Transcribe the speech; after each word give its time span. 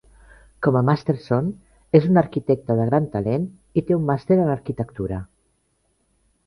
Com 0.67 0.77
a 0.77 0.81
Masterson, 0.87 1.51
és 1.99 2.07
un 2.09 2.21
arquitecte 2.23 2.79
de 2.81 2.89
gran 2.91 3.07
talent 3.17 3.47
i 3.81 3.85
té 3.91 4.01
un 4.01 4.11
màster 4.13 4.43
en 4.47 4.53
arquitectura. 4.59 5.23